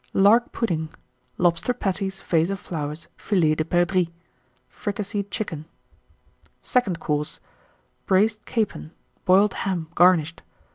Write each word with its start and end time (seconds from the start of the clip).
_Lark 0.13 0.51
Pudding. 0.51 0.89
Lobster 1.37 1.75
Patties. 1.75 2.21
Vase 2.21 2.49
of 2.49 2.59
Filets 2.59 3.05
de 3.29 3.63
Perdrix. 3.63 4.07
Flowers. 4.09 4.09
Fricasseed 4.67 5.29
Chicken. 5.29 5.65
Second 6.63 6.99
Course. 6.99 7.39
Braised 8.07 8.43
Capon. 8.47 8.93
Boiled 9.25 9.53
Ham, 9.53 9.89
garnished. 9.93 10.41